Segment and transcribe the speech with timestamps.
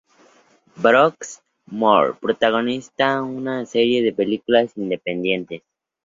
[0.77, 5.61] Brooks," Moore protagonizó una serie de películas independientes.